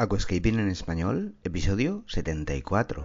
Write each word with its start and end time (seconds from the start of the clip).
Aquascaping 0.00 0.60
en 0.60 0.68
español, 0.68 1.34
episodio 1.42 2.04
74. 2.06 3.04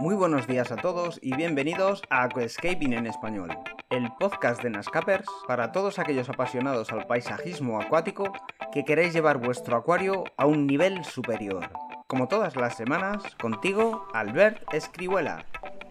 Muy 0.00 0.16
buenos 0.16 0.48
días 0.48 0.72
a 0.72 0.76
todos 0.76 1.20
y 1.22 1.36
bienvenidos 1.36 2.02
a 2.10 2.24
Aquascaping 2.24 2.94
en 2.94 3.06
español, 3.06 3.56
el 3.90 4.08
podcast 4.18 4.60
de 4.60 4.70
Nascapers 4.70 5.28
para 5.46 5.70
todos 5.70 6.00
aquellos 6.00 6.28
apasionados 6.28 6.90
al 6.90 7.06
paisajismo 7.06 7.80
acuático 7.80 8.32
que 8.72 8.84
queréis 8.84 9.12
llevar 9.12 9.38
vuestro 9.38 9.76
acuario 9.76 10.24
a 10.36 10.46
un 10.46 10.66
nivel 10.66 11.04
superior. 11.04 11.70
Como 12.06 12.28
todas 12.28 12.54
las 12.56 12.76
semanas, 12.76 13.22
contigo, 13.40 14.06
Albert 14.12 14.62
Escribuela. 14.72 15.44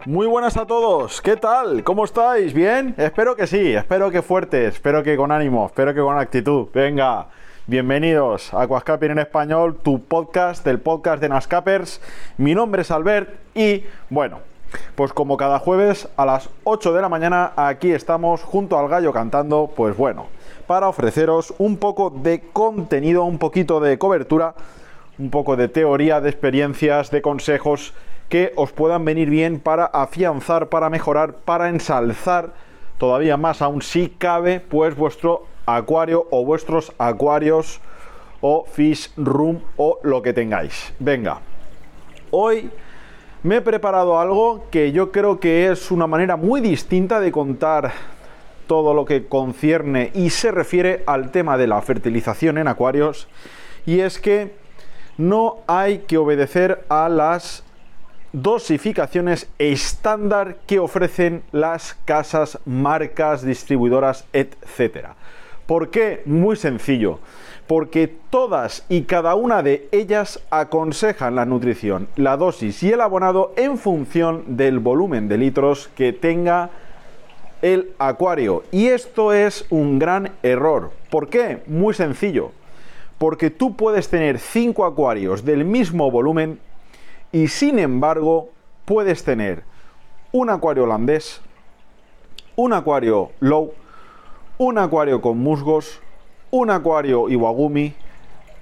Muy 0.06 0.28
buenas 0.28 0.56
a 0.56 0.66
todos, 0.66 1.22
¿qué 1.22 1.36
tal? 1.36 1.84
¿Cómo 1.84 2.06
estáis? 2.06 2.54
¿Bien? 2.54 2.96
Espero 2.98 3.36
que 3.36 3.48
sí, 3.48 3.74
espero 3.74 4.12
que 4.12 4.22
fuerte, 4.22 4.68
espero 4.68 5.04
que 5.04 5.18
con 5.18 5.32
ánimo, 5.32 5.66
espero 5.66 5.94
que 5.94 6.00
con 6.00 6.18
actitud. 6.18 6.68
Venga, 6.74 7.28
bienvenidos 7.68 8.54
a 8.54 8.62
Aquascaping 8.62 9.12
en 9.12 9.20
español, 9.20 9.78
tu 9.84 10.02
podcast, 10.02 10.66
el 10.66 10.80
podcast 10.80 11.22
de 11.22 11.30
Nascapers. 11.30 12.02
Mi 12.38 12.56
nombre 12.56 12.84
es 12.84 12.92
Albert 12.92 13.30
y, 13.56 13.84
bueno, 14.10 14.40
pues 14.96 15.12
como 15.12 15.36
cada 15.36 15.60
jueves 15.60 16.08
a 16.16 16.26
las 16.26 16.50
8 16.64 16.94
de 16.94 17.02
la 17.02 17.10
mañana 17.10 17.52
aquí 17.58 17.92
estamos 17.92 18.42
junto 18.44 18.80
al 18.80 18.88
gallo 18.88 19.12
cantando, 19.12 19.70
pues 19.76 19.98
bueno, 19.98 20.28
para 20.70 20.88
ofreceros 20.88 21.52
un 21.58 21.78
poco 21.78 22.12
de 22.12 22.42
contenido, 22.54 23.24
un 23.24 23.40
poquito 23.40 23.80
de 23.80 23.98
cobertura, 23.98 24.54
un 25.18 25.32
poco 25.32 25.56
de 25.56 25.68
teoría, 25.68 26.22
de 26.22 26.30
experiencias, 26.30 27.10
de 27.10 27.24
consejos 27.24 27.96
que 28.30 28.54
os 28.56 28.72
puedan 28.72 29.04
venir 29.04 29.32
bien 29.32 29.60
para 29.60 29.86
afianzar, 29.86 30.70
para 30.70 30.92
mejorar, 30.92 31.34
para 31.34 31.70
ensalzar 31.70 32.52
todavía 33.00 33.36
más 33.36 33.64
aún 33.64 33.82
si 33.82 34.10
cabe, 34.10 34.60
pues 34.60 34.96
vuestro 34.96 35.48
acuario 35.66 36.28
o 36.30 36.46
vuestros 36.46 36.94
acuarios 37.00 37.82
o 38.40 38.64
fish 38.66 39.12
room 39.18 39.62
o 39.76 39.98
lo 40.04 40.22
que 40.22 40.34
tengáis. 40.34 40.94
Venga, 41.00 41.40
hoy 42.30 42.70
me 43.42 43.56
he 43.56 43.62
preparado 43.62 44.20
algo 44.20 44.66
que 44.70 44.92
yo 44.92 45.12
creo 45.12 45.40
que 45.40 45.72
es 45.72 45.90
una 45.90 46.06
manera 46.06 46.36
muy 46.36 46.62
distinta 46.62 47.20
de 47.20 47.32
contar 47.32 47.92
todo 48.70 48.94
lo 48.94 49.04
que 49.04 49.26
concierne 49.26 50.12
y 50.14 50.30
se 50.30 50.52
refiere 50.52 51.02
al 51.08 51.32
tema 51.32 51.58
de 51.58 51.66
la 51.66 51.82
fertilización 51.82 52.60
en 52.60 52.68
acuarios 52.68 53.28
y 53.88 54.02
es 54.02 54.20
que 54.20 54.54
no 55.18 55.58
hay 55.66 56.04
que 56.08 56.20
obedecer 56.20 56.86
a 56.88 57.10
las 57.10 57.64
dosificaciones 58.32 59.50
estándar 59.58 60.58
que 60.68 60.78
ofrecen 60.78 61.42
las 61.52 61.98
casas, 62.06 62.60
marcas, 62.64 63.44
distribuidoras, 63.44 64.26
etcétera. 64.34 65.16
¿Por 65.66 65.90
qué? 65.90 66.22
Muy 66.26 66.56
sencillo. 66.56 67.18
Porque 67.66 68.08
todas 68.30 68.86
y 68.88 69.02
cada 69.04 69.34
una 69.34 69.64
de 69.64 69.90
ellas 69.92 70.42
aconsejan 70.52 71.34
la 71.34 71.46
nutrición, 71.46 72.08
la 72.18 72.38
dosis 72.38 72.84
y 72.84 72.92
el 72.92 73.02
abonado 73.02 73.52
en 73.58 73.80
función 73.80 74.44
del 74.58 74.78
volumen 74.78 75.28
de 75.28 75.40
litros 75.40 75.90
que 75.96 76.14
tenga 76.14 76.70
el 77.62 77.94
acuario. 78.00 78.64
Y 78.72 78.88
esto 78.88 79.34
es 79.34 79.66
un 79.70 80.00
gran 80.00 80.32
error. 80.44 80.92
¿Por 81.10 81.30
qué? 81.30 81.64
Muy 81.68 81.94
sencillo. 81.94 82.52
Porque 83.18 83.50
tú 83.50 83.76
puedes 83.76 84.10
tener 84.10 84.40
cinco 84.40 84.86
acuarios 84.86 85.44
del 85.44 85.66
mismo 85.66 86.10
volumen 86.10 86.60
y 87.32 87.48
sin 87.48 87.80
embargo 87.80 88.50
puedes 88.86 89.24
tener 89.24 89.64
un 90.32 90.50
acuario 90.50 90.84
holandés, 90.84 91.42
un 92.56 92.74
acuario 92.74 93.32
low, 93.40 93.74
un 94.58 94.78
acuario 94.78 95.22
con 95.22 95.38
musgos, 95.38 96.02
un 96.52 96.70
acuario 96.70 97.30
iwagumi, 97.30 97.94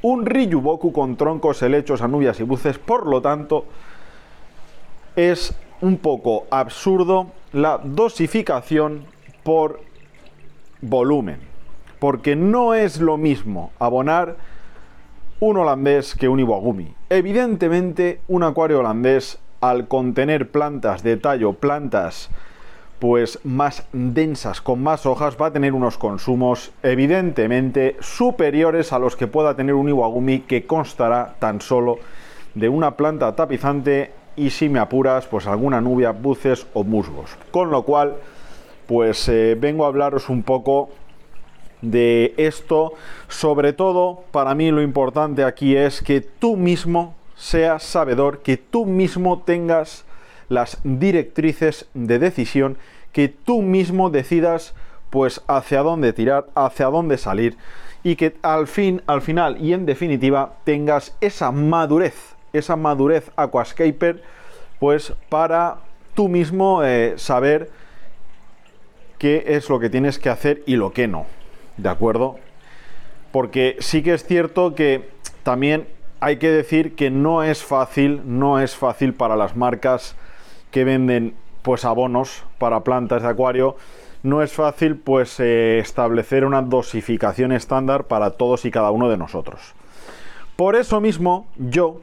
un 0.01 0.25
ryuboku 0.25 0.91
con 0.91 1.17
troncos, 1.17 1.61
helechos, 1.61 2.01
anubias 2.01 2.39
y 2.39 2.43
buces. 2.43 2.77
Por 2.77 3.07
lo 3.07 3.21
tanto, 3.21 3.65
es 5.15 5.53
un 5.81 5.97
poco 5.97 6.45
absurdo 6.49 7.27
la 7.53 7.79
dosificación 7.83 9.05
por 9.43 9.81
volumen. 10.81 11.39
Porque 11.99 12.35
no 12.35 12.73
es 12.73 12.99
lo 12.99 13.17
mismo 13.17 13.71
abonar 13.79 14.35
un 15.39 15.57
holandés 15.57 16.15
que 16.15 16.29
un 16.29 16.39
iwagumi. 16.39 16.93
Evidentemente, 17.09 18.21
un 18.27 18.43
acuario 18.43 18.79
holandés, 18.79 19.39
al 19.61 19.87
contener 19.87 20.51
plantas 20.51 21.01
de 21.03 21.17
tallo, 21.17 21.53
plantas 21.53 22.29
pues 22.99 23.39
más 23.43 23.87
densas, 23.93 24.61
con 24.61 24.81
más 24.81 25.05
hojas, 25.05 25.37
va 25.39 25.47
a 25.47 25.53
tener 25.53 25.73
unos 25.73 25.97
consumos 25.97 26.71
evidentemente 26.81 27.95
superiores 27.99 28.91
a 28.91 28.99
los 28.99 29.15
que 29.15 29.27
pueda 29.27 29.55
tener 29.55 29.75
un 29.75 29.89
iwagumi 29.89 30.39
que 30.39 30.65
constará 30.65 31.35
tan 31.39 31.61
solo 31.61 31.99
de 32.55 32.69
una 32.69 32.97
planta 32.97 33.35
tapizante 33.35 34.11
y 34.37 34.51
si 34.51 34.69
me 34.69 34.79
apuras, 34.79 35.25
pues 35.25 35.47
alguna 35.47 35.81
nubia, 35.81 36.11
buces 36.11 36.67
o 36.73 36.83
musgos. 36.83 37.31
Con 37.51 37.71
lo 37.71 37.83
cual, 37.83 38.15
pues 38.85 39.27
eh, 39.27 39.57
vengo 39.59 39.83
a 39.83 39.87
hablaros 39.87 40.29
un 40.29 40.43
poco 40.43 40.89
de 41.81 42.33
esto. 42.37 42.93
Sobre 43.27 43.73
todo, 43.73 44.23
para 44.31 44.55
mí 44.55 44.71
lo 44.71 44.81
importante 44.81 45.43
aquí 45.43 45.75
es 45.75 46.01
que 46.01 46.21
tú 46.21 46.55
mismo 46.55 47.15
seas 47.35 47.83
sabedor, 47.83 48.39
que 48.43 48.57
tú 48.57 48.85
mismo 48.85 49.41
tengas 49.41 50.05
las 50.49 50.79
directrices 50.83 51.87
de 51.93 52.19
decisión, 52.19 52.77
que 53.11 53.27
tú 53.27 53.61
mismo 53.61 54.09
decidas 54.09 54.75
pues 55.09 55.41
hacia 55.47 55.81
dónde 55.81 56.13
tirar, 56.13 56.47
hacia 56.53 56.87
dónde 56.87 57.17
salir 57.17 57.57
y 58.03 58.15
que 58.15 58.35
al 58.41 58.67
fin, 58.67 59.01
al 59.07 59.21
final 59.21 59.57
y 59.59 59.73
en 59.73 59.85
definitiva 59.85 60.53
tengas 60.63 61.15
esa 61.21 61.51
madurez 61.51 62.36
esa 62.53 62.75
madurez 62.75 63.31
aquascaper, 63.35 64.23
pues 64.79 65.13
para 65.29 65.77
tú 66.13 66.27
mismo 66.27 66.83
eh, 66.83 67.13
saber 67.17 67.69
qué 69.17 69.43
es 69.47 69.69
lo 69.69 69.79
que 69.79 69.89
tienes 69.89 70.19
que 70.19 70.29
hacer 70.29 70.63
y 70.65 70.75
lo 70.75 70.93
que 70.93 71.07
no, 71.07 71.25
¿de 71.77 71.89
acuerdo? 71.89 72.37
Porque 73.31 73.77
sí 73.79 74.03
que 74.03 74.13
es 74.13 74.25
cierto 74.25 74.75
que 74.75 75.09
también 75.43 75.87
hay 76.19 76.37
que 76.37 76.49
decir 76.49 76.95
que 76.95 77.09
no 77.09 77.43
es 77.43 77.63
fácil, 77.63 78.21
no 78.25 78.59
es 78.59 78.75
fácil 78.75 79.13
para 79.13 79.35
las 79.35 79.55
marcas 79.55 80.15
que 80.71 80.83
venden 80.83 81.35
pues 81.61 81.85
abonos 81.85 82.43
para 82.57 82.83
plantas 82.83 83.23
de 83.23 83.29
acuario, 83.29 83.75
no 84.23 84.41
es 84.41 84.51
fácil 84.51 84.95
pues 84.95 85.39
eh, 85.39 85.79
establecer 85.79 86.45
una 86.45 86.61
dosificación 86.61 87.51
estándar 87.51 88.05
para 88.05 88.31
todos 88.31 88.65
y 88.65 88.71
cada 88.71 88.91
uno 88.91 89.09
de 89.09 89.17
nosotros. 89.17 89.73
Por 90.55 90.75
eso 90.75 90.99
mismo 91.01 91.45
yo 91.57 92.01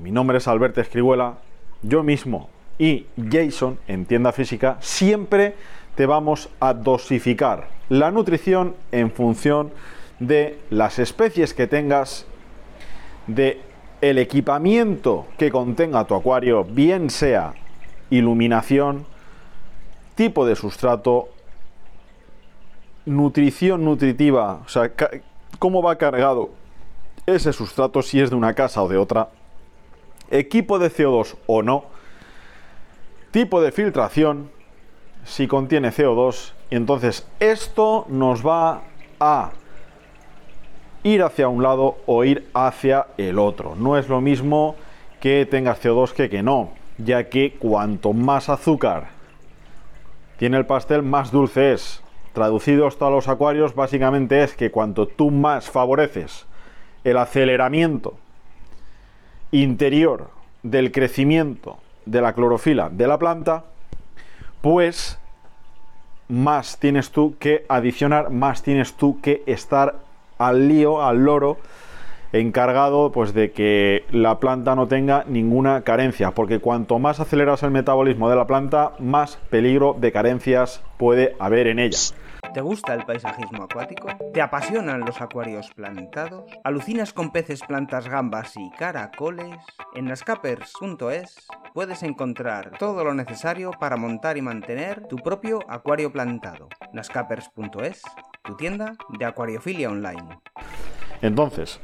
mi 0.00 0.10
nombre 0.10 0.38
es 0.38 0.48
Alberto 0.48 0.80
Escribuela, 0.80 1.38
yo 1.82 2.02
mismo 2.02 2.48
y 2.78 3.06
Jason 3.30 3.78
en 3.86 4.06
tienda 4.06 4.32
física 4.32 4.76
siempre 4.80 5.54
te 5.94 6.06
vamos 6.06 6.48
a 6.60 6.74
dosificar 6.74 7.68
la 7.88 8.10
nutrición 8.10 8.74
en 8.92 9.10
función 9.10 9.70
de 10.18 10.58
las 10.70 10.98
especies 10.98 11.54
que 11.54 11.66
tengas, 11.66 12.26
de 13.26 13.60
el 14.00 14.18
equipamiento 14.18 15.26
que 15.38 15.50
contenga 15.50 16.04
tu 16.04 16.14
acuario, 16.14 16.64
bien 16.64 17.10
sea 17.10 17.54
iluminación, 18.10 19.06
tipo 20.14 20.46
de 20.46 20.56
sustrato, 20.56 21.28
nutrición 23.06 23.84
nutritiva, 23.84 24.60
o 24.64 24.68
sea, 24.68 24.90
cómo 25.58 25.82
va 25.82 25.96
cargado 25.96 26.50
ese 27.26 27.52
sustrato 27.52 28.02
si 28.02 28.20
es 28.20 28.30
de 28.30 28.36
una 28.36 28.54
casa 28.54 28.82
o 28.82 28.88
de 28.88 28.96
otra 28.96 29.28
equipo 30.30 30.78
de 30.78 30.90
CO2 30.90 31.36
o 31.46 31.62
no, 31.62 31.84
tipo 33.30 33.60
de 33.60 33.72
filtración, 33.72 34.50
si 35.24 35.46
contiene 35.46 35.90
CO2, 35.90 36.52
y 36.70 36.76
entonces 36.76 37.26
esto 37.40 38.06
nos 38.08 38.46
va 38.46 38.82
a 39.20 39.50
ir 41.02 41.22
hacia 41.22 41.48
un 41.48 41.62
lado 41.62 41.98
o 42.06 42.24
ir 42.24 42.48
hacia 42.54 43.06
el 43.16 43.38
otro. 43.38 43.74
No 43.76 43.98
es 43.98 44.08
lo 44.08 44.20
mismo 44.20 44.76
que 45.20 45.46
tengas 45.46 45.82
CO2 45.82 46.12
que 46.12 46.28
que 46.28 46.42
no, 46.42 46.70
ya 46.98 47.28
que 47.28 47.54
cuanto 47.58 48.12
más 48.12 48.48
azúcar 48.48 49.08
tiene 50.38 50.56
el 50.56 50.66
pastel, 50.66 51.02
más 51.02 51.30
dulce 51.30 51.72
es. 51.72 52.02
Traducido 52.32 52.88
esto 52.88 53.06
a 53.06 53.10
los 53.10 53.28
acuarios, 53.28 53.74
básicamente 53.74 54.42
es 54.42 54.54
que 54.54 54.70
cuanto 54.70 55.06
tú 55.06 55.30
más 55.30 55.70
favoreces 55.70 56.46
el 57.04 57.16
aceleramiento 57.18 58.18
interior 59.54 60.30
del 60.62 60.90
crecimiento 60.90 61.78
de 62.06 62.20
la 62.20 62.32
clorofila 62.32 62.90
de 62.90 63.06
la 63.06 63.18
planta, 63.18 63.64
pues 64.60 65.18
más 66.28 66.78
tienes 66.78 67.10
tú 67.10 67.36
que 67.38 67.64
adicionar, 67.68 68.30
más 68.30 68.62
tienes 68.62 68.94
tú 68.94 69.20
que 69.20 69.42
estar 69.46 69.96
al 70.38 70.68
lío, 70.68 71.02
al 71.02 71.24
loro, 71.24 71.58
encargado 72.32 73.12
pues 73.12 73.32
de 73.32 73.52
que 73.52 74.04
la 74.10 74.40
planta 74.40 74.74
no 74.74 74.88
tenga 74.88 75.24
ninguna 75.28 75.82
carencia, 75.82 76.32
porque 76.32 76.58
cuanto 76.58 76.98
más 76.98 77.20
aceleras 77.20 77.62
el 77.62 77.70
metabolismo 77.70 78.28
de 78.28 78.36
la 78.36 78.46
planta, 78.46 78.92
más 78.98 79.38
peligro 79.50 79.94
de 79.96 80.10
carencias 80.10 80.82
puede 80.96 81.36
haber 81.38 81.68
en 81.68 81.78
ella. 81.78 81.98
¿Te 82.54 82.60
gusta 82.60 82.94
el 82.94 83.04
paisajismo 83.04 83.64
acuático? 83.64 84.06
¿Te 84.32 84.40
apasionan 84.40 85.00
los 85.00 85.20
acuarios 85.20 85.72
plantados? 85.74 86.44
¿Alucinas 86.62 87.12
con 87.12 87.32
peces, 87.32 87.62
plantas, 87.62 88.08
gambas 88.08 88.56
y 88.56 88.70
caracoles? 88.78 89.56
En 89.92 90.04
nascapers.es 90.04 91.48
puedes 91.74 92.04
encontrar 92.04 92.78
todo 92.78 93.02
lo 93.02 93.12
necesario 93.12 93.72
para 93.72 93.96
montar 93.96 94.36
y 94.36 94.42
mantener 94.42 95.08
tu 95.08 95.16
propio 95.16 95.68
acuario 95.68 96.12
plantado. 96.12 96.68
nascapers.es, 96.92 98.02
tu 98.44 98.56
tienda 98.56 98.92
de 99.08 99.24
acuariofilia 99.24 99.90
online. 99.90 100.38
Entonces, 101.22 101.80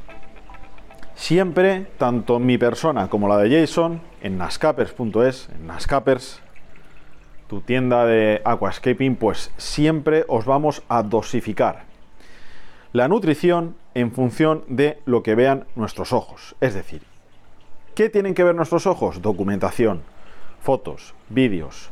siempre, 1.16 1.88
tanto 1.98 2.38
mi 2.38 2.58
persona 2.58 3.08
como 3.08 3.26
la 3.26 3.38
de 3.38 3.60
Jason, 3.60 4.00
en 4.20 4.38
nascapers.es, 4.38 5.48
en 5.48 5.66
nascapers, 5.66 6.40
tu 7.50 7.62
tienda 7.62 8.06
de 8.06 8.40
aquascaping, 8.44 9.16
pues 9.16 9.50
siempre 9.56 10.24
os 10.28 10.44
vamos 10.44 10.84
a 10.88 11.02
dosificar 11.02 11.82
la 12.92 13.08
nutrición 13.08 13.74
en 13.94 14.12
función 14.12 14.62
de 14.68 15.00
lo 15.04 15.24
que 15.24 15.34
vean 15.34 15.64
nuestros 15.74 16.12
ojos. 16.12 16.54
Es 16.60 16.74
decir, 16.74 17.02
¿qué 17.96 18.08
tienen 18.08 18.34
que 18.34 18.44
ver 18.44 18.54
nuestros 18.54 18.86
ojos? 18.86 19.20
Documentación, 19.20 20.02
fotos, 20.62 21.12
vídeos, 21.28 21.90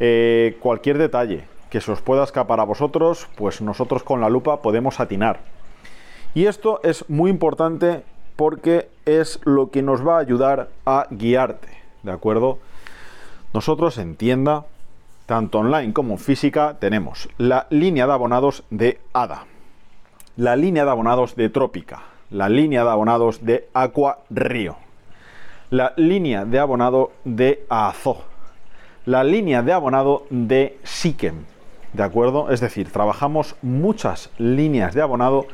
eh, 0.00 0.58
cualquier 0.60 0.98
detalle 0.98 1.44
que 1.70 1.80
se 1.80 1.92
os 1.92 2.02
pueda 2.02 2.24
escapar 2.24 2.60
a 2.60 2.64
vosotros, 2.64 3.26
pues 3.36 3.62
nosotros 3.62 4.02
con 4.02 4.20
la 4.20 4.28
lupa 4.28 4.60
podemos 4.60 5.00
atinar. 5.00 5.40
Y 6.34 6.44
esto 6.44 6.82
es 6.84 7.08
muy 7.08 7.30
importante 7.30 8.02
porque 8.36 8.90
es 9.06 9.40
lo 9.44 9.70
que 9.70 9.80
nos 9.80 10.06
va 10.06 10.18
a 10.18 10.20
ayudar 10.20 10.68
a 10.84 11.06
guiarte, 11.10 11.68
¿de 12.02 12.12
acuerdo? 12.12 12.58
Nosotros 13.54 13.96
en 13.96 14.14
tienda, 14.14 14.66
tanto 15.30 15.60
online 15.60 15.92
como 15.92 16.16
física, 16.16 16.74
tenemos 16.80 17.28
la 17.38 17.68
línea 17.70 18.04
de 18.08 18.12
abonados 18.12 18.64
de 18.68 18.98
ADA, 19.12 19.46
la 20.36 20.56
línea 20.56 20.84
de 20.84 20.90
abonados 20.90 21.36
de 21.36 21.48
Trópica, 21.48 22.02
la 22.30 22.48
línea 22.48 22.82
de 22.82 22.90
abonados 22.90 23.46
de 23.46 23.68
Aqua 23.72 24.18
Río, 24.28 24.74
la 25.70 25.92
línea 25.96 26.44
de 26.44 26.58
abonado 26.58 27.12
de 27.24 27.64
Azo, 27.68 28.24
la 29.06 29.22
línea 29.22 29.62
de 29.62 29.72
abonado 29.72 30.26
de 30.30 30.80
Sikem, 30.82 31.44
¿de 31.92 32.02
acuerdo? 32.02 32.50
Es 32.50 32.58
decir, 32.58 32.90
trabajamos 32.90 33.54
muchas 33.62 34.30
líneas 34.36 34.94
de 34.94 35.02
abonado 35.02 35.46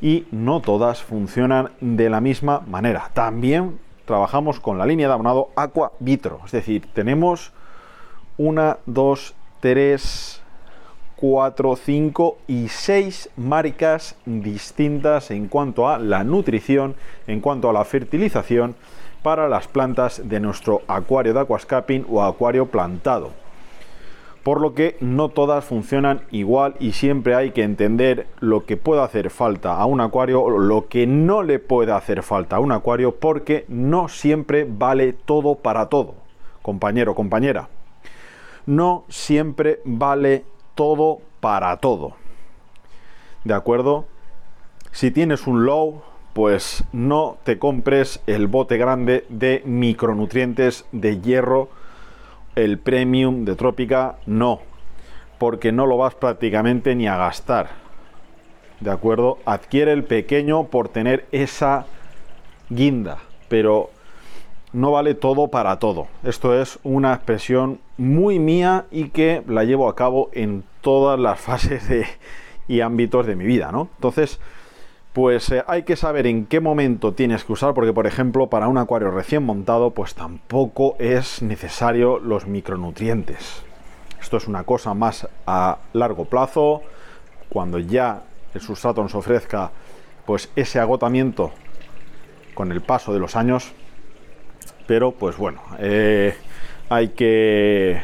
y 0.00 0.28
no 0.30 0.60
todas 0.60 1.02
funcionan 1.02 1.70
de 1.80 2.08
la 2.10 2.20
misma 2.20 2.60
manera. 2.60 3.10
También 3.12 3.80
trabajamos 4.04 4.60
con 4.60 4.78
la 4.78 4.86
línea 4.86 5.08
de 5.08 5.14
abonado 5.14 5.48
Aqua 5.56 5.90
Vitro, 5.98 6.42
es 6.46 6.52
decir, 6.52 6.86
tenemos 6.92 7.52
una, 8.40 8.78
dos, 8.86 9.34
tres, 9.60 10.40
cuatro, 11.14 11.76
cinco 11.76 12.38
y 12.48 12.68
seis 12.68 13.28
marcas 13.36 14.16
distintas 14.24 15.30
en 15.30 15.46
cuanto 15.46 15.90
a 15.90 15.98
la 15.98 16.24
nutrición, 16.24 16.94
en 17.26 17.42
cuanto 17.42 17.68
a 17.68 17.74
la 17.74 17.84
fertilización 17.84 18.76
para 19.22 19.46
las 19.46 19.68
plantas 19.68 20.26
de 20.26 20.40
nuestro 20.40 20.80
acuario 20.88 21.34
de 21.34 21.40
aquascaping 21.40 22.06
o 22.08 22.22
acuario 22.22 22.64
plantado 22.64 23.32
por 24.42 24.62
lo 24.62 24.74
que 24.74 24.96
no 25.00 25.28
todas 25.28 25.66
funcionan 25.66 26.22
igual 26.30 26.74
y 26.80 26.92
siempre 26.92 27.34
hay 27.34 27.50
que 27.50 27.62
entender 27.62 28.26
lo 28.40 28.64
que 28.64 28.78
puede 28.78 29.02
hacer 29.02 29.28
falta 29.28 29.76
a 29.76 29.84
un 29.84 30.00
acuario 30.00 30.40
o 30.40 30.48
lo 30.58 30.88
que 30.88 31.06
no 31.06 31.42
le 31.42 31.58
puede 31.58 31.92
hacer 31.92 32.22
falta 32.22 32.56
a 32.56 32.60
un 32.60 32.72
acuario 32.72 33.16
porque 33.16 33.66
no 33.68 34.08
siempre 34.08 34.66
vale 34.66 35.12
todo 35.12 35.56
para 35.56 35.90
todo. 35.90 36.14
Compañero, 36.62 37.14
compañera, 37.14 37.68
no 38.66 39.04
siempre 39.08 39.80
vale 39.84 40.44
todo 40.74 41.20
para 41.40 41.76
todo. 41.78 42.14
¿De 43.44 43.54
acuerdo? 43.54 44.06
Si 44.92 45.10
tienes 45.10 45.46
un 45.46 45.64
low, 45.64 46.02
pues 46.32 46.84
no 46.92 47.38
te 47.44 47.58
compres 47.58 48.22
el 48.26 48.46
bote 48.46 48.76
grande 48.76 49.24
de 49.28 49.62
micronutrientes 49.64 50.84
de 50.92 51.20
hierro 51.20 51.68
el 52.56 52.78
premium 52.78 53.44
de 53.44 53.56
Trópica 53.56 54.16
no, 54.26 54.60
porque 55.38 55.72
no 55.72 55.86
lo 55.86 55.96
vas 55.96 56.14
prácticamente 56.14 56.94
ni 56.94 57.06
a 57.06 57.16
gastar. 57.16 57.68
¿De 58.80 58.90
acuerdo? 58.90 59.38
Adquiere 59.44 59.92
el 59.92 60.04
pequeño 60.04 60.64
por 60.64 60.88
tener 60.88 61.26
esa 61.32 61.86
guinda, 62.68 63.18
pero 63.48 63.90
no 64.72 64.92
vale 64.92 65.14
todo 65.14 65.48
para 65.48 65.78
todo. 65.78 66.08
Esto 66.22 66.60
es 66.60 66.78
una 66.82 67.14
expresión 67.14 67.80
muy 67.96 68.38
mía 68.38 68.86
y 68.90 69.08
que 69.08 69.42
la 69.46 69.64
llevo 69.64 69.88
a 69.88 69.96
cabo 69.96 70.30
en 70.32 70.64
todas 70.80 71.18
las 71.18 71.40
fases 71.40 71.82
y 72.68 72.80
ámbitos 72.80 73.26
de 73.26 73.36
mi 73.36 73.44
vida, 73.44 73.72
¿no? 73.72 73.88
Entonces, 73.96 74.40
pues 75.12 75.50
eh, 75.50 75.64
hay 75.66 75.82
que 75.82 75.96
saber 75.96 76.26
en 76.26 76.46
qué 76.46 76.60
momento 76.60 77.12
tienes 77.12 77.44
que 77.44 77.52
usar, 77.52 77.74
porque 77.74 77.92
por 77.92 78.06
ejemplo 78.06 78.46
para 78.48 78.68
un 78.68 78.78
acuario 78.78 79.10
recién 79.10 79.42
montado, 79.42 79.90
pues 79.90 80.14
tampoco 80.14 80.94
es 80.98 81.42
necesario 81.42 82.18
los 82.18 82.46
micronutrientes. 82.46 83.62
Esto 84.20 84.36
es 84.36 84.46
una 84.46 84.64
cosa 84.64 84.94
más 84.94 85.26
a 85.46 85.78
largo 85.92 86.26
plazo, 86.26 86.82
cuando 87.48 87.78
ya 87.78 88.22
el 88.54 88.60
sustrato 88.60 89.02
nos 89.02 89.14
ofrezca 89.14 89.72
pues 90.26 90.50
ese 90.54 90.78
agotamiento 90.78 91.50
con 92.54 92.70
el 92.70 92.80
paso 92.80 93.12
de 93.12 93.18
los 93.18 93.34
años, 93.34 93.72
pero 94.90 95.12
pues 95.12 95.36
bueno, 95.36 95.60
eh, 95.78 96.34
hay 96.88 97.10
que 97.10 98.02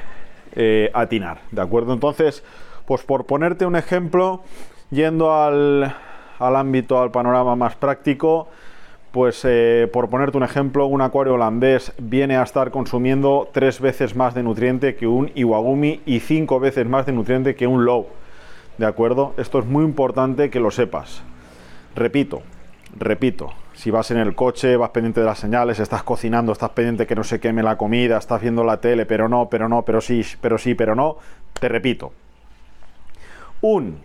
eh, 0.54 0.90
atinar, 0.94 1.40
¿de 1.50 1.60
acuerdo? 1.60 1.92
Entonces, 1.92 2.44
pues 2.86 3.02
por 3.02 3.26
ponerte 3.26 3.66
un 3.66 3.74
ejemplo, 3.74 4.44
yendo 4.92 5.34
al, 5.34 5.96
al 6.38 6.54
ámbito, 6.54 7.02
al 7.02 7.10
panorama 7.10 7.56
más 7.56 7.74
práctico, 7.74 8.46
pues 9.10 9.40
eh, 9.42 9.90
por 9.92 10.08
ponerte 10.08 10.36
un 10.36 10.44
ejemplo, 10.44 10.86
un 10.86 11.00
acuario 11.00 11.34
holandés 11.34 11.92
viene 11.98 12.36
a 12.36 12.44
estar 12.44 12.70
consumiendo 12.70 13.48
tres 13.52 13.80
veces 13.80 14.14
más 14.14 14.34
de 14.34 14.44
nutriente 14.44 14.94
que 14.94 15.08
un 15.08 15.32
Iwagumi 15.34 16.02
y 16.06 16.20
cinco 16.20 16.60
veces 16.60 16.86
más 16.86 17.04
de 17.04 17.10
nutriente 17.14 17.56
que 17.56 17.66
un 17.66 17.84
Low. 17.84 18.06
¿De 18.78 18.86
acuerdo? 18.86 19.34
Esto 19.38 19.58
es 19.58 19.66
muy 19.66 19.84
importante 19.84 20.50
que 20.50 20.60
lo 20.60 20.70
sepas. 20.70 21.24
Repito, 21.96 22.42
repito, 22.96 23.50
si 23.76 23.90
vas 23.90 24.10
en 24.10 24.16
el 24.16 24.34
coche, 24.34 24.76
vas 24.76 24.90
pendiente 24.90 25.20
de 25.20 25.26
las 25.26 25.38
señales, 25.38 25.78
estás 25.78 26.02
cocinando, 26.02 26.52
estás 26.52 26.70
pendiente 26.70 27.06
que 27.06 27.14
no 27.14 27.22
se 27.22 27.38
queme 27.38 27.62
la 27.62 27.76
comida, 27.76 28.16
estás 28.16 28.40
viendo 28.40 28.64
la 28.64 28.80
tele, 28.80 29.04
pero 29.04 29.28
no, 29.28 29.50
pero 29.50 29.68
no, 29.68 29.82
pero 29.82 30.00
sí, 30.00 30.22
pero 30.40 30.56
sí, 30.56 30.74
pero 30.74 30.94
no, 30.94 31.18
te 31.60 31.68
repito. 31.68 32.12
Un 33.60 33.98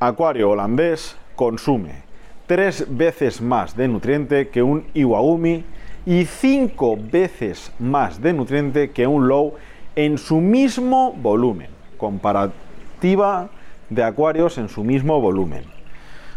acuario 0.00 0.50
holandés 0.50 1.18
consume 1.36 2.02
tres 2.46 2.86
veces 2.88 3.42
más 3.42 3.76
de 3.76 3.88
nutriente 3.88 4.48
que 4.48 4.62
un 4.62 4.86
Iwagumi 4.94 5.64
y 6.06 6.24
cinco 6.24 6.96
veces 6.96 7.72
más 7.78 8.22
de 8.22 8.32
nutriente 8.32 8.90
que 8.90 9.06
un 9.06 9.28
Low 9.28 9.54
en 9.96 10.16
su 10.16 10.40
mismo 10.40 11.12
volumen. 11.12 11.68
Comparativa 11.98 13.50
de 13.90 14.02
acuarios 14.02 14.56
en 14.56 14.70
su 14.70 14.82
mismo 14.82 15.20
volumen. 15.20 15.75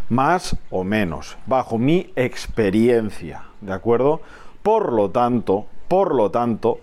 Más 0.09 0.57
o 0.69 0.83
menos, 0.83 1.37
bajo 1.45 1.77
mi 1.77 2.11
experiencia, 2.15 3.43
¿de 3.61 3.73
acuerdo? 3.73 4.21
Por 4.63 4.91
lo 4.91 5.09
tanto, 5.11 5.67
por 5.87 6.15
lo 6.15 6.31
tanto, 6.31 6.79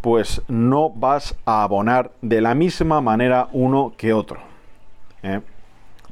pues 0.00 0.42
no 0.48 0.90
vas 0.90 1.36
a 1.44 1.62
abonar 1.62 2.12
de 2.20 2.40
la 2.40 2.54
misma 2.54 3.00
manera 3.00 3.48
uno 3.52 3.92
que 3.96 4.12
otro. 4.12 4.40
¿eh? 5.22 5.40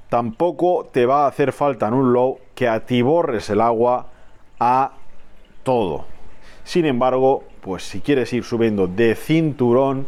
tampoco 0.09 0.89
te 0.93 1.07
va 1.07 1.25
a 1.25 1.29
hacer 1.29 1.53
falta 1.53 1.89
en 1.89 1.95
un 1.95 2.13
low 2.13 2.39
que 2.55 2.69
atiborres 2.69 3.51
el 3.51 3.61
agua 3.61 4.07
a 4.59 4.93
todo. 5.63 6.07
Sin 6.65 6.87
embargo, 6.87 7.45
pues 7.61 7.85
si 7.85 8.01
quieres 8.01 8.33
ir 8.33 8.45
subiendo 8.45 8.87
de 8.87 9.15
cinturón, 9.15 10.07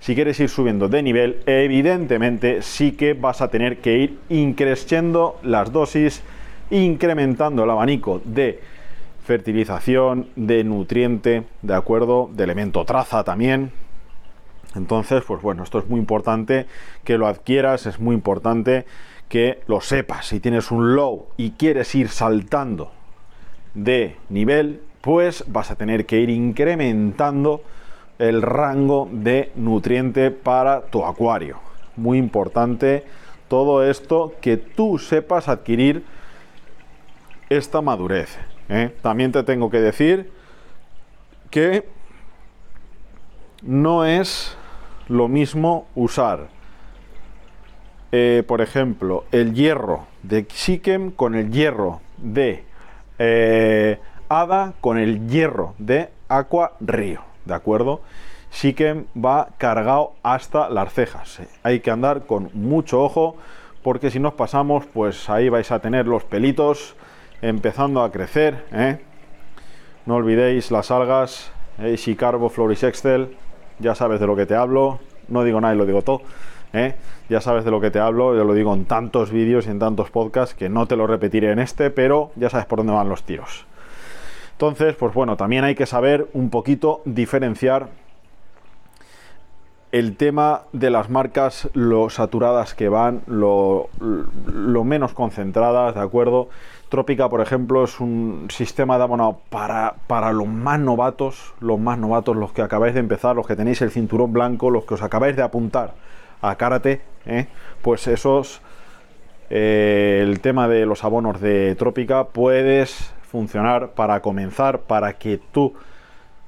si 0.00 0.14
quieres 0.14 0.38
ir 0.40 0.48
subiendo 0.48 0.88
de 0.88 1.02
nivel, 1.02 1.40
evidentemente 1.46 2.62
sí 2.62 2.92
que 2.92 3.14
vas 3.14 3.40
a 3.40 3.48
tener 3.48 3.78
que 3.78 3.98
ir 3.98 4.18
increciendo 4.28 5.38
las 5.42 5.72
dosis, 5.72 6.22
incrementando 6.70 7.64
el 7.64 7.70
abanico 7.70 8.20
de 8.24 8.60
fertilización, 9.24 10.28
de 10.36 10.64
nutriente, 10.64 11.44
de 11.62 11.74
acuerdo, 11.74 12.30
de 12.32 12.44
elemento 12.44 12.84
traza 12.84 13.24
también. 13.24 13.72
Entonces, 14.74 15.22
pues 15.26 15.42
bueno, 15.42 15.62
esto 15.62 15.78
es 15.78 15.88
muy 15.88 15.98
importante 15.98 16.66
que 17.04 17.18
lo 17.18 17.26
adquieras, 17.26 17.86
es 17.86 18.00
muy 18.00 18.14
importante 18.14 18.86
que 19.28 19.60
lo 19.66 19.80
sepas. 19.80 20.26
Si 20.26 20.40
tienes 20.40 20.70
un 20.70 20.94
low 20.94 21.26
y 21.36 21.50
quieres 21.52 21.94
ir 21.94 22.08
saltando 22.08 22.92
de 23.74 24.16
nivel, 24.28 24.80
pues 25.00 25.44
vas 25.46 25.70
a 25.70 25.76
tener 25.76 26.06
que 26.06 26.20
ir 26.20 26.30
incrementando 26.30 27.62
el 28.18 28.42
rango 28.42 29.08
de 29.10 29.52
nutriente 29.54 30.30
para 30.30 30.82
tu 30.82 31.04
acuario. 31.04 31.58
Muy 31.96 32.18
importante 32.18 33.04
todo 33.48 33.84
esto 33.84 34.34
que 34.40 34.56
tú 34.56 34.98
sepas 34.98 35.48
adquirir 35.48 36.04
esta 37.48 37.80
madurez. 37.80 38.38
¿eh? 38.68 38.94
También 39.02 39.32
te 39.32 39.42
tengo 39.42 39.70
que 39.70 39.80
decir 39.80 40.30
que 41.50 41.88
no 43.62 44.04
es 44.04 44.56
lo 45.08 45.28
mismo 45.28 45.86
usar, 45.94 46.48
eh, 48.12 48.42
por 48.46 48.60
ejemplo, 48.60 49.24
el 49.32 49.54
hierro 49.54 50.06
de 50.22 50.46
Xikem 50.48 51.10
con 51.10 51.34
el 51.34 51.50
hierro 51.50 52.00
de 52.18 52.64
eh, 53.18 53.98
Ada 54.28 54.74
con 54.80 54.98
el 54.98 55.28
hierro 55.28 55.74
de 55.78 56.10
Aqua 56.28 56.72
Río, 56.80 57.22
¿de 57.48 57.54
acuerdo? 57.54 58.02
Xikem 58.50 59.06
va 59.16 59.48
cargado 59.58 60.12
hasta 60.22 60.68
las 60.68 60.92
cejas. 60.92 61.40
Hay 61.62 61.80
que 61.80 61.90
andar 61.90 62.26
con 62.26 62.50
mucho 62.54 63.02
ojo 63.02 63.36
porque 63.82 64.10
si 64.10 64.20
nos 64.20 64.34
pasamos, 64.34 64.86
pues 64.86 65.28
ahí 65.30 65.48
vais 65.48 65.70
a 65.72 65.80
tener 65.80 66.06
los 66.06 66.24
pelitos 66.24 66.94
empezando 67.42 68.02
a 68.02 68.12
crecer. 68.12 68.66
¿eh? 68.72 68.98
No 70.06 70.16
olvidéis 70.16 70.70
las 70.70 70.90
algas, 70.90 71.50
eh, 71.78 71.96
Shicarbo, 71.96 72.48
Florisextel, 72.48 73.36
ya 73.78 73.94
sabes 73.94 74.20
de 74.20 74.26
lo 74.26 74.36
que 74.36 74.46
te 74.46 74.54
hablo. 74.54 75.00
No 75.28 75.44
digo 75.44 75.60
nada 75.60 75.74
y 75.74 75.78
lo 75.78 75.86
digo 75.86 76.02
todo. 76.02 76.22
¿eh? 76.72 76.94
Ya 77.28 77.40
sabes 77.40 77.64
de 77.64 77.70
lo 77.70 77.80
que 77.80 77.90
te 77.90 77.98
hablo, 77.98 78.34
yo 78.34 78.44
lo 78.44 78.54
digo 78.54 78.74
en 78.74 78.84
tantos 78.84 79.30
vídeos 79.30 79.66
y 79.66 79.70
en 79.70 79.78
tantos 79.78 80.10
podcasts 80.10 80.54
que 80.54 80.68
no 80.68 80.86
te 80.86 80.96
lo 80.96 81.06
repetiré 81.06 81.52
en 81.52 81.58
este, 81.58 81.90
pero 81.90 82.30
ya 82.36 82.50
sabes 82.50 82.66
por 82.66 82.78
dónde 82.78 82.92
van 82.92 83.08
los 83.08 83.22
tiros. 83.22 83.66
Entonces, 84.58 84.96
pues 84.96 85.14
bueno, 85.14 85.36
también 85.36 85.62
hay 85.62 85.76
que 85.76 85.86
saber 85.86 86.26
un 86.32 86.50
poquito 86.50 87.00
diferenciar 87.04 87.90
el 89.92 90.16
tema 90.16 90.62
de 90.72 90.90
las 90.90 91.10
marcas, 91.10 91.70
lo 91.74 92.10
saturadas 92.10 92.74
que 92.74 92.88
van, 92.88 93.22
lo, 93.28 93.88
menos 94.82 95.14
concentradas, 95.14 95.94
¿de 95.94 96.00
acuerdo? 96.00 96.48
Trópica, 96.88 97.28
por 97.28 97.40
ejemplo, 97.40 97.84
es 97.84 98.00
un 98.00 98.48
sistema 98.50 98.98
de 98.98 99.04
abonado 99.04 99.38
para, 99.48 99.94
para 100.08 100.32
los 100.32 100.48
más 100.48 100.80
novatos, 100.80 101.54
los 101.60 101.78
más 101.78 101.96
novatos, 101.96 102.34
los 102.34 102.50
que 102.50 102.62
acabáis 102.62 102.94
de 102.94 103.00
empezar, 103.00 103.36
los 103.36 103.46
que 103.46 103.54
tenéis 103.54 103.80
el 103.82 103.92
cinturón 103.92 104.32
blanco, 104.32 104.70
los 104.70 104.86
que 104.86 104.94
os 104.94 105.02
acabáis 105.02 105.36
de 105.36 105.42
apuntar 105.42 105.94
a 106.42 106.56
karate, 106.56 107.00
¿eh? 107.26 107.46
pues 107.80 108.08
esos, 108.08 108.60
eh, 109.50 110.18
el 110.20 110.40
tema 110.40 110.66
de 110.66 110.84
los 110.84 111.04
abonos 111.04 111.40
de 111.40 111.76
Trópica 111.76 112.24
puedes 112.24 113.14
funcionar 113.30 113.90
para 113.90 114.20
comenzar, 114.20 114.80
para 114.80 115.14
que 115.14 115.38
tú 115.52 115.74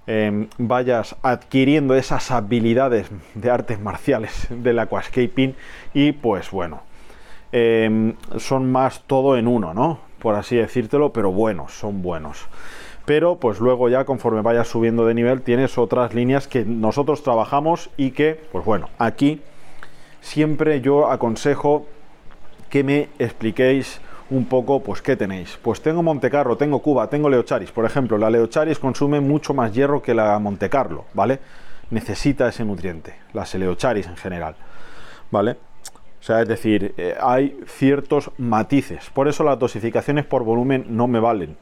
em, 0.06 0.48
vayas 0.58 1.16
adquiriendo 1.22 1.94
esas 1.94 2.30
habilidades 2.30 3.10
de 3.34 3.50
artes 3.50 3.78
marciales 3.78 4.46
del 4.50 4.78
aquascaping 4.78 5.54
y 5.94 6.12
pues 6.12 6.50
bueno, 6.50 6.82
em, 7.52 8.14
son 8.38 8.70
más 8.72 9.02
todo 9.06 9.36
en 9.36 9.46
uno, 9.46 9.74
¿no? 9.74 10.10
por 10.20 10.36
así 10.36 10.56
decírtelo, 10.56 11.12
pero 11.12 11.32
buenos, 11.32 11.72
son 11.72 12.02
buenos. 12.02 12.46
Pero 13.06 13.36
pues 13.36 13.58
luego 13.58 13.88
ya 13.88 14.04
conforme 14.04 14.42
vayas 14.42 14.68
subiendo 14.68 15.04
de 15.06 15.14
nivel 15.14 15.42
tienes 15.42 15.78
otras 15.78 16.14
líneas 16.14 16.46
que 16.46 16.64
nosotros 16.64 17.24
trabajamos 17.24 17.90
y 17.96 18.12
que, 18.12 18.40
pues 18.52 18.64
bueno, 18.64 18.88
aquí 18.98 19.40
siempre 20.20 20.80
yo 20.80 21.10
aconsejo 21.10 21.86
que 22.68 22.84
me 22.84 23.08
expliquéis 23.18 24.00
un 24.30 24.44
poco, 24.46 24.80
pues, 24.80 25.02
¿qué 25.02 25.16
tenéis? 25.16 25.58
Pues 25.60 25.80
tengo 25.82 26.02
Montecarlo, 26.02 26.56
tengo 26.56 26.80
Cuba, 26.80 27.08
tengo 27.08 27.28
Leocharis. 27.28 27.70
Por 27.72 27.84
ejemplo, 27.84 28.16
la 28.16 28.30
Leocharis 28.30 28.78
consume 28.78 29.20
mucho 29.20 29.54
más 29.54 29.72
hierro 29.72 30.02
que 30.02 30.14
la 30.14 30.38
Montecarlo, 30.38 31.04
¿vale? 31.14 31.40
Necesita 31.90 32.48
ese 32.48 32.64
nutriente, 32.64 33.16
las 33.32 33.54
Leocharis 33.54 34.06
en 34.06 34.16
general, 34.16 34.54
¿vale? 35.30 35.56
O 36.20 36.22
sea, 36.22 36.42
es 36.42 36.48
decir, 36.48 36.94
eh, 36.96 37.16
hay 37.20 37.58
ciertos 37.66 38.30
matices. 38.36 39.10
Por 39.10 39.26
eso 39.26 39.42
las 39.42 39.58
dosificaciones 39.58 40.26
por 40.26 40.44
volumen 40.44 40.84
no 40.88 41.08
me 41.08 41.18
valen. 41.18 41.56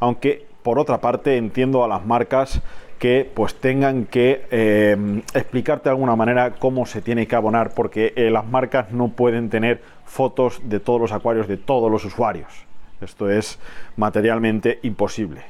Aunque, 0.00 0.46
por 0.62 0.78
otra 0.78 1.00
parte, 1.00 1.36
entiendo 1.36 1.84
a 1.84 1.88
las 1.88 2.06
marcas 2.06 2.62
que 2.98 3.30
pues 3.32 3.54
tengan 3.54 4.06
que 4.06 4.46
em, 4.50 5.22
explicarte 5.34 5.84
de 5.84 5.90
alguna 5.90 6.16
manera 6.16 6.54
cómo 6.58 6.86
se 6.86 7.00
tiene 7.00 7.26
que 7.26 7.36
abonar, 7.36 7.74
porque 7.74 8.12
eh, 8.16 8.30
las 8.30 8.46
marcas 8.46 8.90
no 8.90 9.08
pueden 9.08 9.50
tener 9.50 9.80
fotos 10.04 10.60
de 10.64 10.80
todos 10.80 11.00
los 11.00 11.12
acuarios 11.12 11.46
de 11.48 11.56
todos 11.56 11.90
los 11.90 12.04
usuarios. 12.04 12.48
Esto 13.00 13.30
es 13.30 13.58
materialmente 13.96 14.80
imposible. 14.82 15.42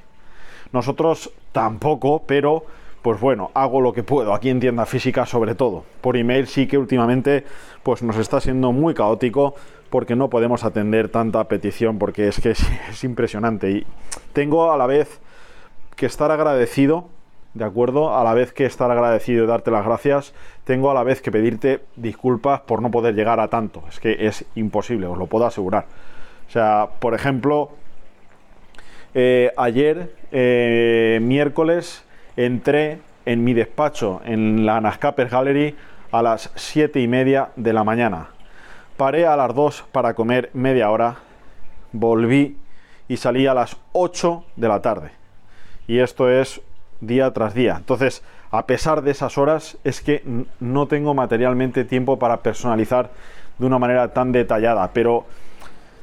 Nosotros 0.73 1.33
tampoco, 1.53 2.23
pero 2.27 2.65
pues 3.03 3.21
bueno, 3.21 3.51
hago 3.55 3.81
lo 3.81 3.93
que 3.93 4.03
puedo 4.03 4.35
aquí 4.35 4.51
en 4.51 4.61
tienda 4.61 4.85
física 4.85 5.25
sobre 5.25 5.55
todo. 5.55 5.85
Por 6.01 6.17
email 6.17 6.47
sí 6.47 6.67
que 6.67 6.77
últimamente 6.77 7.45
pues 7.83 8.03
nos 8.03 8.17
está 8.17 8.41
siendo 8.41 8.73
muy 8.73 8.93
caótico 8.93 9.55
porque 9.89 10.17
no 10.17 10.29
podemos 10.29 10.65
atender 10.65 11.09
tanta 11.09 11.45
petición 11.45 11.99
porque 11.99 12.29
es 12.29 12.41
que 12.41 12.51
es, 12.51 13.05
impresionante 13.05 13.71
y 13.71 13.87
tengo 14.33 14.73
a 14.73 14.77
la 14.77 14.87
vez 14.87 15.21
que 15.97 16.07
estar 16.07 16.31
agradecido, 16.31 17.09
¿de 17.59 17.65
acuerdo? 17.65 18.17
A 18.17 18.23
la 18.23 18.35
vez 18.35 18.53
que 18.53 18.65
estar 18.65 18.89
agradecido 18.89 19.43
y 19.43 19.47
darte 19.49 19.73
las 19.73 19.85
gracias, 19.85 20.33
tengo 20.65 20.93
a 20.93 20.95
la 20.95 21.03
vez 21.03 21.21
que 21.21 21.33
pedirte 21.33 21.81
disculpas 21.97 22.61
por 22.61 22.81
no 22.81 22.91
poder 22.91 23.17
llegar 23.17 23.41
a 23.41 23.49
tanto. 23.49 23.83
Es 23.89 23.99
que 23.99 24.27
es 24.27 24.45
imposible, 24.55 25.09
os 25.09 25.19
lo 25.19 25.27
puedo 25.27 25.45
asegurar. 25.45 25.87
O 26.47 26.51
sea, 26.53 26.89
por 27.01 27.15
ejemplo, 27.15 27.71
eh, 29.13 29.53
ayer, 29.57 30.15
eh, 30.31 31.19
miércoles, 31.21 32.05
entré 32.37 33.01
en 33.27 33.43
mi 33.43 33.55
despacho 33.55 34.21
en 34.25 34.65
la 34.65 34.81
Nascaper 34.81 35.29
Gallery 35.29 35.75
a 36.13 36.23
las 36.23 36.53
7 36.55 37.01
y 37.01 37.09
media 37.09 37.51
de 37.57 37.73
la 37.73 37.83
mañana. 37.83 38.29
Paré 38.97 39.27
a 39.27 39.37
las 39.37 39.53
2 39.53 39.85
para 39.91 40.15
comer 40.15 40.51
media 40.55 40.91
hora, 40.91 41.17
volví 41.91 42.57
y 43.09 43.17
salí 43.17 43.49
a 43.49 43.55
las 43.55 43.77
8 43.93 44.45
de 44.55 44.69
la 44.69 44.81
tarde. 44.81 45.11
Y 45.89 45.99
esto 45.99 46.31
es 46.31 46.61
día 47.01 47.33
tras 47.33 47.55
día. 47.55 47.77
Entonces, 47.79 48.23
a 48.51 48.67
pesar 48.67 49.03
de 49.03 49.11
esas 49.11 49.39
horas, 49.39 49.77
es 49.85 50.01
que 50.01 50.23
no 50.61 50.87
tengo 50.87 51.15
materialmente 51.15 51.85
tiempo 51.85 52.19
para 52.19 52.39
personalizar 52.39 53.11
de 53.59 53.67
una 53.67 53.79
manera 53.79 54.13
tan 54.13 54.33
detallada. 54.33 54.91
Pero 54.93 55.25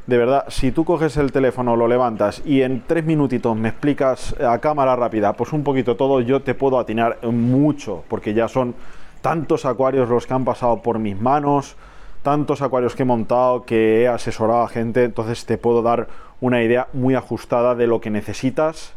de 0.08 0.18
verdad, 0.20 0.46
si 0.50 0.72
tú 0.72 0.86
coges 0.86 1.18
el 1.18 1.32
teléfono, 1.32 1.76
lo 1.76 1.88
levantas 1.88 2.44
y 2.46 2.62
en 2.62 2.84
tres 2.86 3.06
minutitos 3.06 3.58
me 3.58 3.70
explicas 3.70 4.36
a 4.40 4.60
cámara 4.60 4.96
rápida, 4.96 5.34
pues 5.34 5.52
un 5.52 5.64
poquito 5.64 5.96
todo, 5.96 6.22
yo 6.22 6.44
te 6.44 6.54
puedo 6.54 6.78
atinar 6.78 7.18
mucho, 7.24 8.04
porque 8.08 8.36
ya 8.36 8.48
son 8.48 8.76
tantos 9.22 9.66
acuarios 9.66 10.08
los 10.08 10.28
que 10.28 10.34
han 10.36 10.46
pasado 10.46 10.84
por 10.84 11.00
mis 11.00 11.20
manos, 11.20 11.76
tantos 12.22 12.62
acuarios 12.62 12.96
que 12.96 13.02
he 13.02 13.06
montado, 13.06 13.64
que 13.66 14.04
he 14.04 14.08
asesorado 14.08 14.62
a 14.62 14.68
gente, 14.68 15.04
entonces 15.04 15.46
te 15.48 15.58
puedo 15.58 15.82
dar 15.82 16.08
una 16.40 16.62
idea 16.62 16.88
muy 16.94 17.16
ajustada 17.16 17.74
de 17.74 17.88
lo 17.88 18.00
que 18.00 18.12
necesitas, 18.12 18.94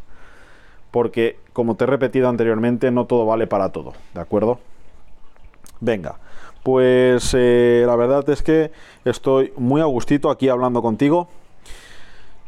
porque 0.91 1.37
como 1.53 1.75
te 1.75 1.85
he 1.85 1.87
repetido 1.87 2.29
anteriormente, 2.29 2.91
no 2.91 3.07
todo 3.07 3.27
vale 3.27 3.47
para 3.47 3.71
todo, 3.71 3.95
¿de 4.15 4.21
acuerdo? 4.21 4.59
Venga. 5.81 6.17
Pues 6.63 7.35
eh, 7.37 7.85
la 7.87 7.97
verdad 7.97 8.29
es 8.29 8.43
que 8.43 8.71
estoy 9.05 9.53
muy 9.57 9.81
a 9.81 9.85
gustito 9.85 10.31
aquí 10.31 10.49
hablando 10.49 10.83
contigo. 10.83 11.29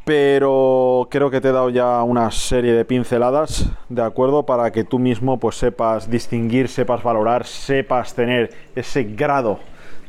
Pero 0.04 1.08
creo 1.10 1.30
que 1.30 1.40
te 1.40 1.48
he 1.48 1.52
dado 1.52 1.70
ya 1.70 2.02
una 2.02 2.30
serie 2.30 2.72
de 2.72 2.84
pinceladas, 2.84 3.70
¿de 3.88 4.02
acuerdo? 4.02 4.44
Para 4.44 4.72
que 4.72 4.82
tú 4.82 4.98
mismo 4.98 5.38
pues 5.38 5.56
sepas 5.56 6.10
distinguir, 6.10 6.68
sepas 6.68 7.02
valorar, 7.02 7.46
sepas 7.46 8.14
tener 8.14 8.50
ese 8.74 9.04
grado 9.04 9.60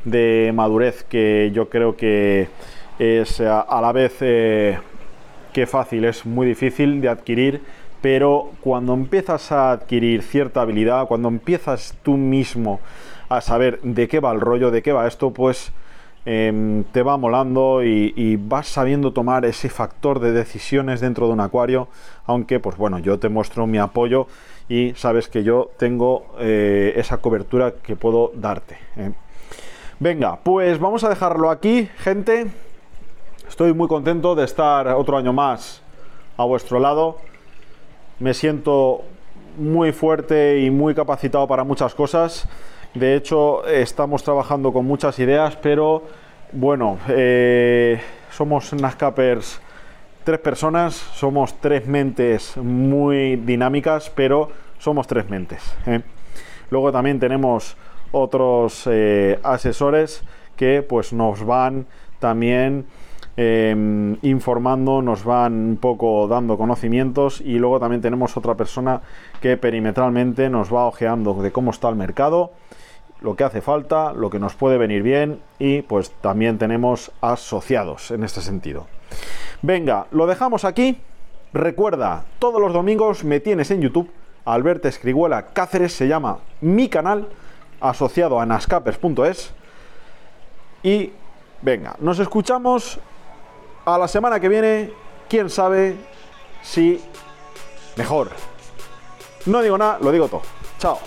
de 0.04 0.50
madurez 0.54 1.04
que 1.04 1.50
yo 1.54 1.68
creo 1.68 1.96
que 1.96 2.48
es 2.98 3.40
a 3.40 3.80
la 3.80 3.92
vez 3.92 4.16
eh, 4.20 4.78
que 5.52 5.66
fácil, 5.66 6.04
es 6.06 6.24
muy 6.24 6.46
difícil 6.46 7.00
de 7.00 7.08
adquirir, 7.08 7.60
pero 8.02 8.50
cuando 8.60 8.92
empiezas 8.92 9.52
a 9.52 9.70
adquirir 9.70 10.22
cierta 10.22 10.60
habilidad, 10.60 11.06
cuando 11.06 11.28
empiezas 11.28 11.94
tú 12.02 12.16
mismo 12.16 12.80
a 13.28 13.40
saber 13.40 13.80
de 13.82 14.08
qué 14.08 14.18
va 14.20 14.32
el 14.32 14.40
rollo, 14.40 14.72
de 14.72 14.82
qué 14.82 14.92
va 14.92 15.06
esto, 15.06 15.30
pues 15.30 15.72
em, 16.26 16.82
te 16.84 17.02
va 17.02 17.16
molando 17.16 17.82
y, 17.84 18.36
vas 18.36 18.66
sabiendo 18.66 19.12
tomar 19.12 19.44
ese 19.44 19.68
factor 19.68 20.18
de 20.18 20.32
decisiones 20.32 21.00
dentro 21.00 21.28
de 21.28 21.32
un 21.32 21.40
acuario, 21.40 21.88
aunque 22.26 22.58
pues 22.58 22.76
bueno, 22.76 22.98
yo 22.98 23.18
te 23.18 23.28
muestro 23.28 23.66
mi 23.66 23.78
apoyo 23.78 24.26
y 24.68 24.92
sabes 24.96 25.28
que 25.28 25.44
yo 25.44 25.70
tengo 25.78 26.26
eh, 26.40 26.94
esa 26.96 27.18
cobertura 27.18 27.74
que 27.82 27.94
puedo 27.94 28.32
darte. 28.34 28.78
¿eh? 28.96 29.12
Venga, 30.00 30.40
pues 30.42 30.80
vamos 30.80 31.04
a 31.04 31.08
dejarlo 31.08 31.50
aquí, 31.50 31.88
gente. 31.98 32.48
Estoy 33.48 33.72
muy 33.72 33.86
contento 33.86 34.34
de 34.34 34.44
estar 34.44 34.88
otro 34.88 35.16
año 35.16 35.32
más 35.32 35.82
a 36.36 36.44
vuestro 36.44 36.80
lado. 36.80 37.18
Me 38.22 38.34
siento 38.34 39.02
muy 39.58 39.90
fuerte 39.90 40.60
y 40.60 40.70
muy 40.70 40.94
capacitado 40.94 41.48
para 41.48 41.64
muchas 41.64 41.92
cosas. 41.92 42.48
De 42.94 43.16
hecho, 43.16 43.66
estamos 43.66 44.22
trabajando 44.22 44.72
con 44.72 44.86
muchas 44.86 45.18
ideas, 45.18 45.56
pero 45.56 46.04
bueno, 46.52 46.98
eh, 47.08 48.00
somos 48.30 48.72
Nascapers 48.74 49.60
tres 50.22 50.38
personas, 50.38 50.94
somos 50.94 51.60
tres 51.60 51.88
mentes 51.88 52.56
muy 52.58 53.34
dinámicas, 53.34 54.08
pero 54.08 54.50
somos 54.78 55.08
tres 55.08 55.28
mentes. 55.28 55.74
¿eh? 55.88 56.02
Luego 56.70 56.92
también 56.92 57.18
tenemos 57.18 57.76
otros 58.12 58.84
eh, 58.86 59.40
asesores 59.42 60.22
que 60.54 60.82
pues 60.82 61.12
nos 61.12 61.44
van 61.44 61.86
también 62.20 62.86
em, 63.36 64.16
informando, 64.22 65.02
nos 65.02 65.24
van 65.24 65.52
un 65.52 65.76
poco 65.76 66.28
dando 66.28 66.56
conocimientos 66.58 67.40
y 67.40 67.58
luego 67.58 67.80
también 67.80 68.02
tenemos 68.02 68.36
otra 68.36 68.54
persona 68.54 69.00
que 69.40 69.56
perimetralmente 69.56 70.50
nos 70.50 70.72
va 70.72 70.86
ojeando 70.86 71.34
de 71.34 71.52
cómo 71.52 71.70
está 71.70 71.88
el 71.88 71.96
mercado, 71.96 72.52
lo 73.20 73.36
que 73.36 73.44
hace 73.44 73.60
falta, 73.60 74.12
lo 74.12 74.30
que 74.30 74.38
nos 74.38 74.54
puede 74.54 74.78
venir 74.78 75.02
bien 75.02 75.40
y 75.58 75.82
pues 75.82 76.10
también 76.10 76.58
tenemos 76.58 77.12
asociados 77.20 78.10
en 78.10 78.24
este 78.24 78.40
sentido. 78.40 78.86
Venga, 79.62 80.06
lo 80.10 80.26
dejamos 80.26 80.64
aquí. 80.64 80.98
Recuerda, 81.52 82.24
todos 82.38 82.60
los 82.60 82.72
domingos 82.72 83.24
me 83.24 83.40
tienes 83.40 83.70
en 83.70 83.80
YouTube. 83.80 84.10
Alberto 84.44 84.88
Escriguela 84.88 85.46
Cáceres 85.52 85.92
se 85.92 86.08
llama 86.08 86.38
mi 86.60 86.88
canal, 86.88 87.28
asociado 87.80 88.40
a 88.40 88.46
nascapers.es. 88.46 89.52
Y 90.82 91.12
venga, 91.60 91.94
nos 92.00 92.18
escuchamos 92.18 92.98
a 93.84 93.98
la 93.98 94.08
semana 94.08 94.40
que 94.40 94.48
viene. 94.48 94.92
Quién 95.28 95.50
sabe 95.50 95.96
si 96.62 97.00
mejor. 97.96 98.30
No 99.46 99.62
digo 99.62 99.78
nada, 99.78 99.98
lo 100.00 100.12
digo 100.12 100.28
todo. 100.28 100.42
Chao. 100.78 100.98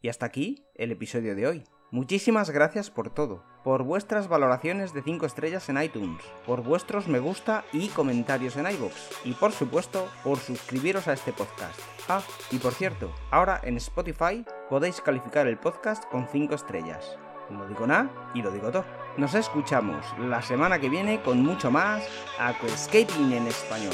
Y 0.00 0.08
hasta 0.08 0.26
aquí 0.26 0.64
el 0.74 0.92
episodio 0.92 1.34
de 1.34 1.46
hoy. 1.46 1.64
Muchísimas 1.90 2.50
gracias 2.50 2.90
por 2.90 3.08
todo, 3.08 3.42
por 3.64 3.82
vuestras 3.82 4.28
valoraciones 4.28 4.92
de 4.92 5.02
5 5.02 5.24
estrellas 5.24 5.70
en 5.70 5.82
iTunes, 5.82 6.22
por 6.44 6.62
vuestros 6.62 7.08
me 7.08 7.18
gusta 7.18 7.64
y 7.72 7.88
comentarios 7.88 8.58
en 8.58 8.70
iVoox, 8.70 8.94
y 9.24 9.32
por 9.32 9.52
supuesto 9.52 10.06
por 10.22 10.36
suscribiros 10.36 11.08
a 11.08 11.14
este 11.14 11.32
podcast. 11.32 11.80
Ah, 12.06 12.20
y 12.50 12.58
por 12.58 12.74
cierto, 12.74 13.10
ahora 13.30 13.58
en 13.64 13.78
Spotify 13.78 14.44
podéis 14.68 15.00
calificar 15.00 15.46
el 15.46 15.56
podcast 15.56 16.04
con 16.10 16.28
5 16.28 16.54
estrellas. 16.54 17.16
No 17.48 17.66
digo 17.66 17.86
nada 17.86 18.10
y 18.34 18.42
lo 18.42 18.50
digo 18.50 18.70
todo. 18.70 18.84
Nos 19.18 19.34
escuchamos 19.34 20.06
la 20.20 20.40
semana 20.40 20.78
que 20.78 20.88
viene 20.88 21.20
con 21.20 21.42
mucho 21.42 21.72
más 21.72 22.04
Aquascaping 22.38 23.32
en 23.32 23.48
español. 23.48 23.92